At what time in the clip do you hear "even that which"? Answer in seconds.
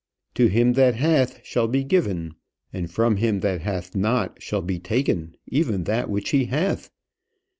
5.45-6.31